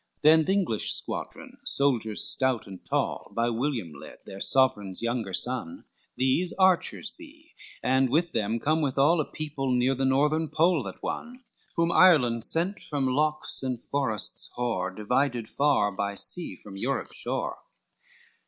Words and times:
Then 0.23 0.45
the 0.45 0.53
English 0.53 0.93
squadron, 0.93 1.59
soldiers 1.63 2.23
stout 2.23 2.65
and 2.65 2.83
tall, 2.83 3.31
By 3.35 3.51
William 3.51 3.91
led, 3.91 4.17
their 4.25 4.39
sovereign's 4.41 5.03
younger 5.03 5.31
son, 5.31 5.85
These 6.17 6.53
archers 6.53 7.11
be, 7.15 7.53
and 7.83 8.09
with 8.09 8.31
them 8.31 8.59
come 8.59 8.81
withal, 8.81 9.21
A 9.21 9.25
people 9.31 9.71
near 9.71 9.93
the 9.93 10.03
Northern 10.03 10.49
Pole 10.49 10.81
that 10.85 11.03
wone, 11.03 11.43
Whom 11.75 11.91
Ireland 11.91 12.45
sent 12.45 12.79
from 12.81 13.05
loughs 13.05 13.61
and 13.61 13.79
forests 13.79 14.49
hoar, 14.55 14.89
Divided 14.89 15.47
far 15.47 15.91
by 15.91 16.15
sea 16.15 16.55
from 16.55 16.77
Europe's 16.77 17.17
shore. 17.17 17.59